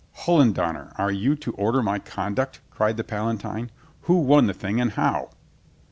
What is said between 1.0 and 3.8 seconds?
you to order my conduct?" cried the Palatine.